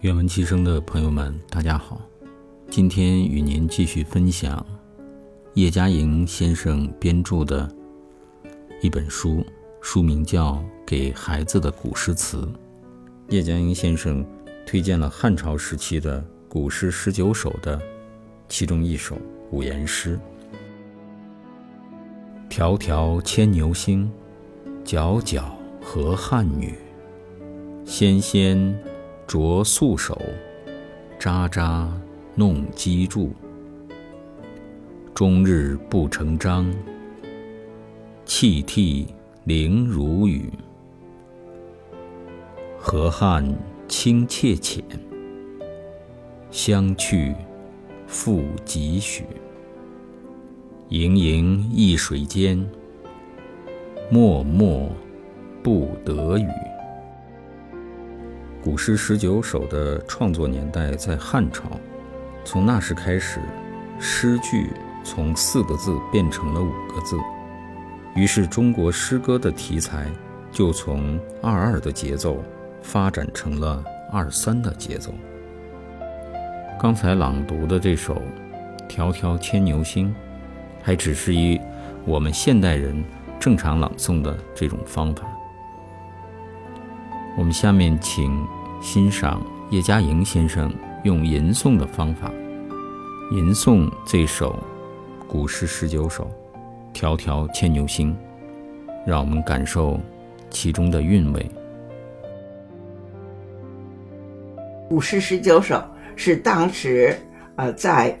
[0.00, 2.00] 愿闻其声的朋友们，大家好。
[2.70, 4.64] 今天与您继续分享
[5.52, 7.70] 叶嘉莹先生编著的
[8.80, 9.44] 一本书，
[9.82, 10.54] 书名叫
[10.86, 12.38] 《给孩子的古诗词》。
[13.28, 14.24] 叶嘉莹先生
[14.66, 17.78] 推荐了汉朝时期的古诗十九首的
[18.48, 19.18] 其中一首
[19.50, 20.18] 五言诗
[22.48, 24.10] ：“迢迢牵牛星，
[24.82, 25.44] 皎皎
[25.82, 26.74] 河汉女。
[27.84, 28.74] 纤纤。”
[29.30, 30.20] 着素手，
[31.16, 31.88] 札札
[32.34, 33.30] 弄机杼。
[35.14, 36.68] 终日不成章，
[38.24, 39.06] 泣涕
[39.44, 40.50] 零如雨。
[42.76, 43.48] 河汉
[43.86, 44.82] 清且浅，
[46.50, 47.32] 相去
[48.08, 49.22] 复几许？
[50.88, 52.68] 盈盈一水间，
[54.10, 54.90] 脉脉
[55.62, 56.48] 不得语。
[58.70, 61.64] 古诗十九首的创作年代在汉朝，
[62.44, 63.40] 从那时开始，
[63.98, 64.70] 诗句
[65.02, 67.16] 从四个字变成了五个字，
[68.14, 70.06] 于是中国诗歌的题材
[70.52, 72.44] 就从二二的节奏
[72.80, 73.82] 发展成了
[74.12, 75.12] 二三的节奏。
[76.80, 78.22] 刚才朗读的这首
[78.88, 80.10] 《迢迢牵牛星》，
[80.80, 81.60] 还只是以
[82.04, 83.04] 我们现代人
[83.40, 85.24] 正常朗诵的这种方法。
[87.36, 88.46] 我们下面请
[88.80, 90.72] 欣赏叶嘉莹先生
[91.04, 92.32] 用吟诵的方法
[93.30, 94.58] 吟诵这首
[95.28, 96.28] 古诗十九首
[96.98, 98.10] 《迢迢牵牛星》，
[99.06, 100.00] 让我们感受
[100.48, 101.50] 其中的韵味。
[104.88, 105.84] 古诗十九首
[106.16, 107.14] 是当时
[107.56, 108.18] 呃在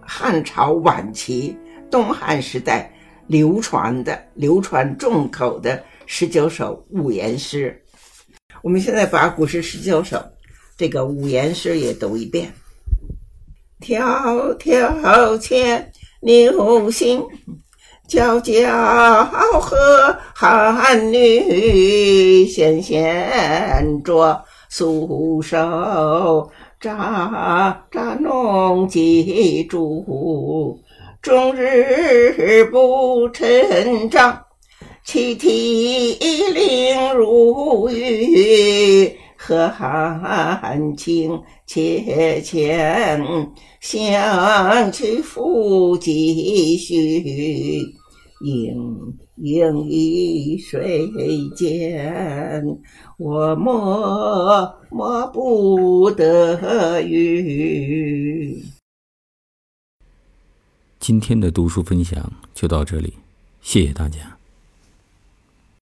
[0.00, 1.54] 汉朝晚期
[1.90, 2.90] 东汉时代
[3.26, 7.78] 流传的、流传众口的十九首五言诗。
[8.62, 10.22] 我们现在把古诗十九首
[10.76, 12.52] 这个五言诗也读一遍：
[13.80, 17.24] 迢迢牵牛星，
[18.08, 19.24] 皎皎
[19.60, 22.44] 河汉女。
[22.46, 30.78] 纤纤着素手，札札弄机杼。
[31.22, 34.44] 终日不成章。
[35.12, 36.14] 泣涕
[36.52, 43.20] 零如雨，河汉清且浅，
[43.80, 47.80] 相去复几许？
[48.44, 51.10] 盈盈一水
[51.56, 52.64] 间，
[53.18, 58.62] 我默默不得语。
[61.00, 63.12] 今天的读书分享就到这里，
[63.60, 64.39] 谢谢大家。